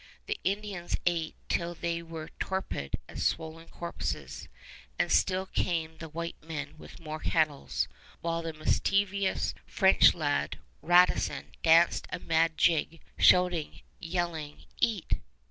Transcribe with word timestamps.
The 0.25 0.39
Indians 0.43 0.95
ate 1.05 1.35
till 1.47 1.75
they 1.75 2.01
were 2.01 2.29
torpid 2.39 2.95
as 3.07 3.21
swollen 3.23 3.67
corpses, 3.67 4.49
and 4.97 5.11
still 5.11 5.45
came 5.45 5.99
the 5.99 6.09
white 6.09 6.41
men 6.43 6.75
with 6.79 6.99
more 6.99 7.19
kettles, 7.19 7.87
while 8.19 8.41
the 8.41 8.51
mischievous 8.51 9.53
French 9.67 10.15
lad, 10.15 10.57
Radisson, 10.81 11.51
danced 11.61 12.07
a 12.09 12.17
mad 12.17 12.57
jig, 12.57 12.99
shouting, 13.19 13.81
yelling, 13.99 14.65
"Eat! 14.79 15.21